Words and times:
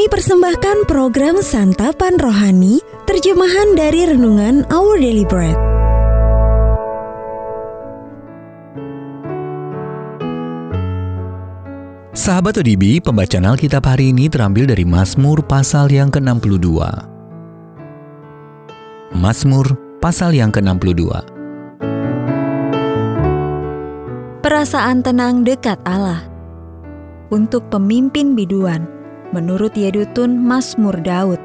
Kami 0.00 0.16
persembahkan 0.16 0.88
program 0.88 1.44
Santapan 1.44 2.16
Rohani, 2.16 2.80
terjemahan 3.04 3.76
dari 3.76 4.08
Renungan 4.08 4.64
Our 4.72 4.96
Daily 4.96 5.28
Bread. 5.28 5.52
Sahabat 12.16 12.56
ODB, 12.56 13.04
pembacaan 13.04 13.44
Alkitab 13.44 13.84
hari 13.84 14.16
ini 14.16 14.32
terambil 14.32 14.72
dari 14.72 14.88
Mazmur 14.88 15.44
pasal 15.44 15.92
yang 15.92 16.08
ke-62. 16.08 16.80
Mazmur 19.20 19.76
pasal 20.00 20.32
yang 20.32 20.48
ke-62. 20.48 21.12
Perasaan 24.40 25.04
tenang 25.04 25.44
dekat 25.44 25.76
Allah. 25.84 26.24
Untuk 27.28 27.68
pemimpin 27.68 28.32
biduan, 28.32 28.99
menurut 29.30 29.74
Yedutun 29.74 30.38
Mazmur 30.38 30.98
Daud. 31.02 31.38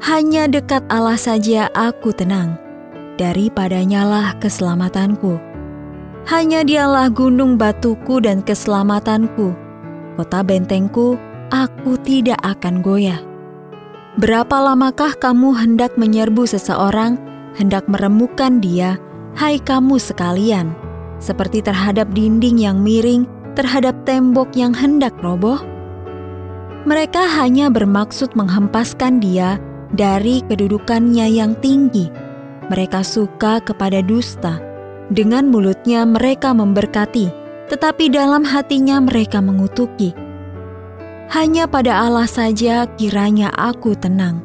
Hanya 0.00 0.48
dekat 0.48 0.80
Allah 0.88 1.18
saja 1.20 1.68
aku 1.76 2.10
tenang, 2.14 2.56
daripadanya 3.20 4.08
lah 4.08 4.28
keselamatanku. 4.40 5.36
Hanya 6.28 6.64
dialah 6.64 7.08
gunung 7.12 7.56
batuku 7.56 8.20
dan 8.20 8.40
keselamatanku, 8.44 9.52
kota 10.16 10.40
bentengku, 10.44 11.20
aku 11.52 11.96
tidak 12.00 12.40
akan 12.44 12.80
goyah. 12.80 13.20
Berapa 14.18 14.58
lamakah 14.58 15.14
kamu 15.16 15.54
hendak 15.54 15.94
menyerbu 15.94 16.44
seseorang, 16.44 17.16
hendak 17.56 17.86
meremukkan 17.86 18.58
dia, 18.58 18.98
hai 19.38 19.62
kamu 19.62 19.96
sekalian, 20.02 20.74
seperti 21.22 21.62
terhadap 21.62 22.10
dinding 22.10 22.58
yang 22.58 22.82
miring, 22.82 23.28
terhadap 23.54 23.94
tembok 24.08 24.50
yang 24.58 24.74
hendak 24.74 25.14
roboh? 25.22 25.62
Mereka 26.80 27.28
hanya 27.36 27.68
bermaksud 27.68 28.32
menghempaskan 28.32 29.20
dia 29.20 29.60
dari 29.92 30.40
kedudukannya 30.48 31.28
yang 31.28 31.52
tinggi. 31.60 32.08
Mereka 32.72 33.04
suka 33.04 33.60
kepada 33.60 34.00
dusta. 34.00 34.56
Dengan 35.10 35.50
mulutnya 35.50 36.06
mereka 36.06 36.56
memberkati, 36.56 37.28
tetapi 37.68 38.08
dalam 38.08 38.46
hatinya 38.46 39.02
mereka 39.02 39.42
mengutuki. 39.42 40.16
Hanya 41.30 41.68
pada 41.68 42.00
Allah 42.00 42.26
saja 42.30 42.88
kiranya 42.96 43.50
aku 43.54 43.94
tenang, 43.98 44.40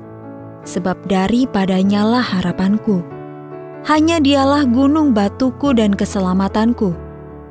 sebab 0.66 0.97
daripadanya 1.05 2.03
lah 2.03 2.25
harapanku. 2.25 3.05
Hanya 3.86 4.17
dialah 4.17 4.66
gunung 4.66 5.14
batuku 5.14 5.72
dan 5.77 5.94
keselamatanku, 5.94 6.97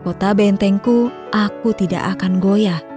kota 0.02 0.34
bentengku, 0.34 1.08
aku 1.30 1.70
tidak 1.72 2.18
akan 2.18 2.42
goyah. 2.42 2.93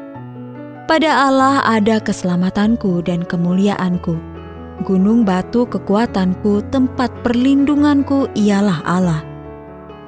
Pada 0.88 1.28
Allah 1.28 1.60
ada 1.68 2.00
keselamatanku 2.00 3.04
dan 3.04 3.28
kemuliaanku. 3.28 4.16
Gunung 4.88 5.28
batu 5.28 5.68
kekuatanku, 5.68 6.64
tempat 6.72 7.12
perlindunganku 7.28 8.32
ialah 8.40 8.80
Allah. 8.88 9.20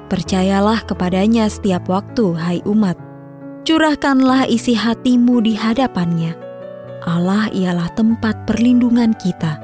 Percayalah 0.08 0.80
kepadanya 0.88 1.52
setiap 1.52 1.84
waktu, 1.84 2.32
hai 2.32 2.58
umat. 2.64 2.96
Curahkanlah 3.68 4.48
isi 4.48 4.72
hatimu 4.72 5.44
di 5.44 5.52
hadapannya. 5.52 6.32
Allah 7.04 7.52
ialah 7.52 7.92
tempat 7.92 8.48
perlindungan 8.48 9.12
kita. 9.20 9.60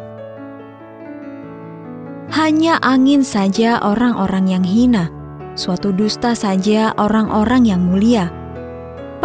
Hanya 2.28 2.76
angin 2.84 3.24
saja 3.24 3.80
orang-orang 3.80 4.52
yang 4.52 4.64
hina, 4.68 5.08
suatu 5.56 5.96
dusta 5.96 6.36
saja 6.36 6.92
orang-orang 7.00 7.72
yang 7.72 7.80
mulia. 7.80 8.28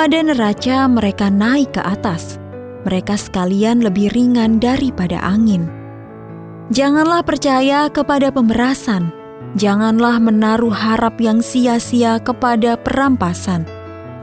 Pada 0.02 0.18
neraca 0.18 0.90
mereka 0.90 1.30
naik 1.30 1.78
ke 1.78 1.82
atas, 1.86 2.42
mereka 2.90 3.22
sekalian 3.22 3.86
lebih 3.86 4.10
ringan 4.18 4.58
daripada 4.58 5.22
angin. 5.22 5.70
Janganlah 6.74 7.22
percaya 7.22 7.86
kepada 7.86 8.34
pemerasan, 8.34 9.14
Janganlah 9.61 10.17
menaruh 10.17 10.73
harap 10.73 11.22
yang 11.22 11.44
sia-sia 11.45 12.17
kepada 12.17 12.82
perampasan. 12.82 13.70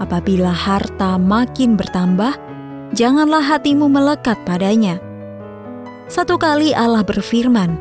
Apabila 0.03 0.51
harta 0.51 1.15
makin 1.15 1.79
bertambah, 1.79 2.35
janganlah 2.91 3.47
hatimu 3.47 3.87
melekat 3.87 4.35
padanya. 4.43 4.99
Satu 6.11 6.43
kali 6.43 6.75
Allah 6.75 7.07
berfirman, 7.07 7.79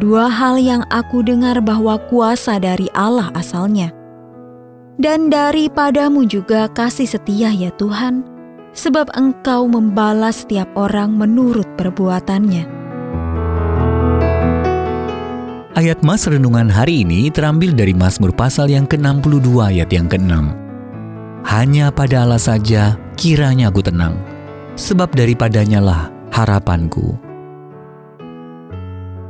"Dua 0.00 0.32
hal 0.32 0.56
yang 0.56 0.88
aku 0.88 1.20
dengar 1.20 1.60
bahwa 1.60 2.00
kuasa 2.08 2.56
dari 2.56 2.88
Allah 2.96 3.28
asalnya, 3.36 3.92
dan 4.96 5.28
daripadamu 5.28 6.24
juga 6.28 6.68
kasih 6.72 7.08
setia, 7.08 7.52
ya 7.52 7.72
Tuhan, 7.76 8.24
sebab 8.72 9.12
Engkau 9.16 9.68
membalas 9.68 10.44
setiap 10.44 10.68
orang 10.76 11.16
menurut 11.16 11.68
perbuatannya." 11.76 12.68
Ayat 15.76 16.00
Mas 16.00 16.24
Renungan 16.24 16.72
hari 16.72 17.04
ini 17.04 17.28
terambil 17.28 17.76
dari 17.76 17.92
Mazmur 17.92 18.32
pasal 18.32 18.72
yang 18.72 18.88
ke-62 18.88 19.60
ayat 19.60 19.92
yang 19.92 20.08
ke-6. 20.08 20.32
Hanya 21.44 21.92
pada 21.92 22.24
Allah 22.24 22.40
saja 22.40 22.96
kiranya 23.20 23.68
aku 23.68 23.84
tenang, 23.84 24.16
sebab 24.80 25.12
daripadanya 25.12 25.84
lah 25.84 26.02
harapanku. 26.32 27.20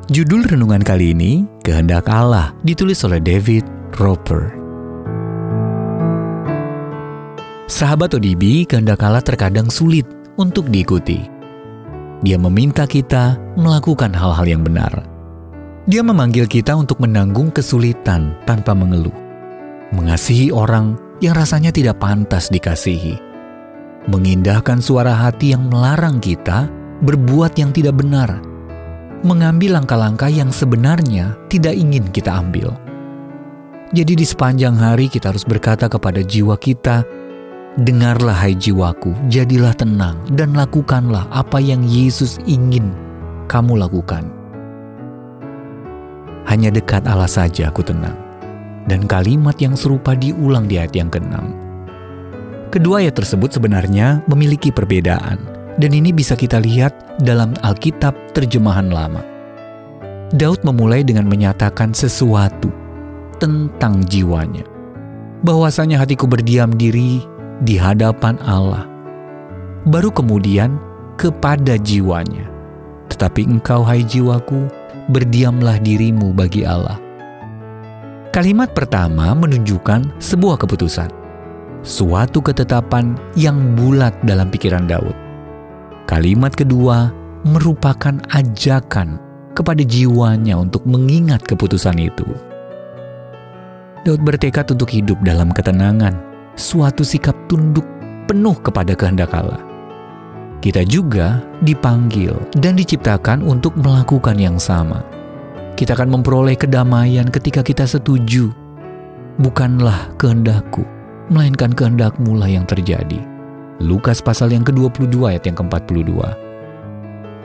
Judul 0.07 0.47
renungan 0.47 0.87
kali 0.87 1.11
ini, 1.11 1.51
Kehendak 1.67 2.07
Allah, 2.07 2.55
ditulis 2.63 3.03
oleh 3.03 3.19
David 3.19 3.67
Roper. 3.99 4.66
Sahabat 7.67 8.15
ODB, 8.15 8.67
Allah 8.71 9.23
terkadang 9.23 9.67
sulit 9.69 10.07
untuk 10.39 10.71
diikuti. 10.71 11.19
Dia 12.23 12.39
meminta 12.39 12.87
kita 12.87 13.37
melakukan 13.59 14.15
hal-hal 14.15 14.47
yang 14.47 14.63
benar 14.63 15.17
dia 15.87 16.03
memanggil 16.03 16.51
kita 16.51 16.75
untuk 16.75 16.99
menanggung 16.99 17.55
kesulitan 17.55 18.35
tanpa 18.43 18.75
mengeluh, 18.75 19.15
mengasihi 19.95 20.51
orang 20.51 20.99
yang 21.23 21.39
rasanya 21.39 21.71
tidak 21.71 22.03
pantas 22.03 22.51
dikasihi, 22.51 23.15
mengindahkan 24.11 24.83
suara 24.83 25.15
hati 25.15 25.55
yang 25.55 25.71
melarang 25.71 26.19
kita 26.19 26.67
berbuat 27.07 27.55
yang 27.55 27.71
tidak 27.71 27.95
benar, 28.03 28.43
mengambil 29.23 29.79
langkah-langkah 29.79 30.27
yang 30.27 30.51
sebenarnya 30.51 31.39
tidak 31.47 31.79
ingin 31.79 32.11
kita 32.11 32.35
ambil. 32.35 32.75
Jadi, 33.95 34.19
di 34.19 34.27
sepanjang 34.27 34.75
hari 34.75 35.07
kita 35.07 35.31
harus 35.31 35.47
berkata 35.47 35.87
kepada 35.87 36.19
jiwa 36.19 36.59
kita, 36.59 37.07
"Dengarlah, 37.77 38.37
hai 38.37 38.57
jiwaku, 38.57 39.13
jadilah 39.29 39.77
tenang, 39.77 40.17
dan 40.33 40.57
lakukanlah 40.57 41.29
apa 41.29 41.61
yang 41.61 41.85
Yesus 41.85 42.41
ingin 42.49 42.93
kamu 43.49 43.77
lakukan." 43.77 44.37
hanya 46.47 46.71
dekat 46.71 47.05
Allah 47.05 47.29
saja 47.29 47.69
aku 47.69 47.83
tenang. 47.83 48.17
Dan 48.87 49.11
kalimat 49.11 49.59
yang 49.59 49.75
serupa 49.75 50.15
diulang 50.15 50.71
di 50.71 50.79
ayat 50.79 50.95
yang 50.95 51.11
ke-6. 51.11 51.35
Kedua 52.71 53.03
ayat 53.03 53.19
tersebut 53.19 53.51
sebenarnya 53.51 54.23
memiliki 54.31 54.71
perbedaan, 54.71 55.43
dan 55.75 55.91
ini 55.91 56.15
bisa 56.15 56.39
kita 56.39 56.63
lihat 56.63 56.95
dalam 57.19 57.59
Alkitab 57.67 58.15
terjemahan 58.31 58.87
lama. 58.87 59.27
Daud 60.39 60.63
memulai 60.63 61.03
dengan 61.03 61.27
menyatakan 61.27 61.91
sesuatu 61.91 62.71
tentang 63.43 64.07
jiwanya. 64.07 64.63
Bahwasanya 65.43 66.07
hatiku 66.07 66.31
berdiam 66.31 66.71
diri 66.71 67.27
di 67.63 67.81
hadapan 67.81 68.37
Allah. 68.45 68.85
Baru 69.87 70.11
kemudian 70.11 70.77
kepada 71.17 71.79
jiwanya. 71.81 72.51
Tetapi 73.09 73.47
engkau 73.47 73.87
hai 73.87 74.03
jiwaku, 74.03 74.67
berdiamlah 75.09 75.79
dirimu 75.81 76.35
bagi 76.35 76.67
Allah. 76.67 76.99
Kalimat 78.35 78.75
pertama 78.77 79.33
menunjukkan 79.33 80.21
sebuah 80.21 80.61
keputusan, 80.61 81.09
suatu 81.81 82.45
ketetapan 82.45 83.17
yang 83.39 83.79
bulat 83.79 84.13
dalam 84.27 84.53
pikiran 84.53 84.85
Daud. 84.85 85.15
Kalimat 86.05 86.53
kedua 86.53 87.15
merupakan 87.47 88.19
ajakan 88.35 89.17
kepada 89.57 89.81
jiwanya 89.81 90.61
untuk 90.61 90.85
mengingat 90.85 91.41
keputusan 91.49 91.97
itu. 91.97 92.27
Daud 94.05 94.21
bertekad 94.23 94.69
untuk 94.69 94.93
hidup 94.93 95.17
dalam 95.25 95.49
ketenangan, 95.51 96.15
suatu 96.57 97.05
sikap 97.05 97.37
tunduk 97.47 97.85
penuh 98.27 98.57
kepada 98.59 98.97
kehendak 98.97 99.31
Allah. 99.37 99.63
Kita 100.65 100.83
juga 100.83 101.45
dipanggil 101.63 102.35
dan 102.59 102.75
diciptakan 102.75 103.45
untuk 103.45 103.77
melakukan 103.79 104.35
yang 104.41 104.59
sama. 104.59 105.05
Kita 105.77 105.93
akan 105.95 106.19
memperoleh 106.19 106.57
kedamaian 106.57 107.29
ketika 107.29 107.61
kita 107.61 107.85
setuju. 107.85 108.51
Bukanlah 109.37 110.17
kehendakku, 110.17 110.83
melainkan 111.29 111.71
kehendakmu 111.77 112.41
lah 112.41 112.49
yang 112.49 112.65
terjadi. 112.65 113.21
Lukas 113.85 114.25
pasal 114.25 114.57
yang 114.57 114.65
ke-22 114.65 115.13
ayat 115.29 115.45
yang 115.45 115.61
ke-42. 115.61 116.17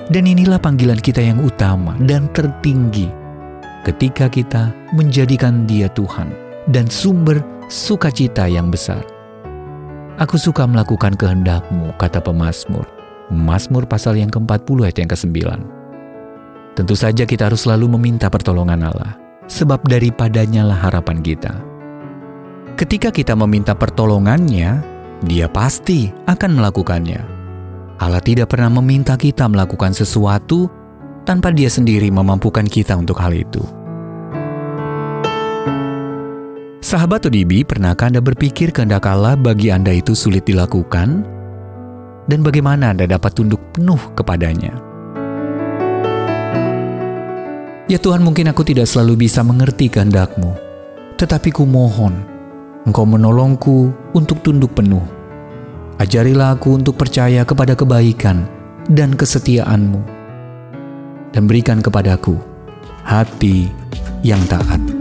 Dan 0.07 0.23
inilah 0.23 0.57
panggilan 0.57 0.97
kita 0.97 1.19
yang 1.19 1.43
utama 1.43 1.93
dan 2.07 2.31
tertinggi 2.31 3.11
ketika 3.83 4.31
kita 4.31 4.71
menjadikan 4.95 5.67
dia 5.67 5.91
Tuhan 5.91 6.31
dan 6.71 6.87
sumber 6.87 7.43
sukacita 7.71 8.51
yang 8.51 8.67
besar. 8.67 8.99
Aku 10.19 10.35
suka 10.35 10.67
melakukan 10.67 11.15
kehendakmu, 11.15 11.95
kata 11.95 12.19
pemazmur 12.19 12.83
Mazmur 13.31 13.87
pasal 13.87 14.19
yang 14.19 14.27
ke-40 14.27 14.77
ayat 14.83 14.97
yang 14.99 15.09
ke-9. 15.09 15.39
Tentu 16.75 16.95
saja 16.99 17.23
kita 17.23 17.47
harus 17.47 17.63
selalu 17.63 17.95
meminta 17.95 18.27
pertolongan 18.27 18.91
Allah, 18.91 19.15
sebab 19.47 19.87
daripadanya 19.87 20.67
lah 20.67 20.75
harapan 20.75 21.23
kita. 21.23 21.55
Ketika 22.75 23.07
kita 23.07 23.31
meminta 23.39 23.71
pertolongannya, 23.71 24.83
dia 25.23 25.47
pasti 25.47 26.11
akan 26.27 26.59
melakukannya. 26.59 27.21
Allah 28.03 28.19
tidak 28.19 28.51
pernah 28.51 28.67
meminta 28.67 29.15
kita 29.15 29.47
melakukan 29.47 29.95
sesuatu 29.95 30.67
tanpa 31.23 31.55
dia 31.55 31.71
sendiri 31.71 32.11
memampukan 32.11 32.67
kita 32.67 32.99
untuk 32.99 33.15
hal 33.23 33.31
itu. 33.31 33.63
Sahabat 36.81 37.29
ODB, 37.29 37.61
pernahkah 37.61 38.09
Anda 38.09 38.25
berpikir 38.25 38.73
kehendak 38.73 39.05
Allah 39.05 39.37
bagi 39.37 39.69
Anda 39.69 39.93
itu 39.93 40.17
sulit 40.17 40.49
dilakukan? 40.49 41.21
Dan 42.25 42.41
bagaimana 42.41 42.89
Anda 42.89 43.05
dapat 43.05 43.37
tunduk 43.37 43.61
penuh 43.69 44.01
kepadanya? 44.17 44.73
Ya 47.85 48.01
Tuhan, 48.01 48.25
mungkin 48.25 48.49
aku 48.49 48.65
tidak 48.65 48.89
selalu 48.89 49.29
bisa 49.29 49.45
mengerti 49.45 49.93
kehendak-Mu, 49.93 50.57
tetapi 51.21 51.53
ku 51.53 51.69
mohon, 51.69 52.25
Engkau 52.89 53.05
menolongku 53.05 53.93
untuk 54.17 54.41
tunduk 54.41 54.73
penuh. 54.73 55.05
Ajarilah 56.01 56.57
aku 56.57 56.81
untuk 56.81 56.97
percaya 56.97 57.45
kepada 57.45 57.77
kebaikan 57.77 58.49
dan 58.89 59.13
kesetiaan-Mu, 59.13 60.01
dan 61.29 61.45
berikan 61.45 61.77
kepadaku 61.77 62.41
hati 63.05 63.69
yang 64.25 64.41
taat. 64.49 65.00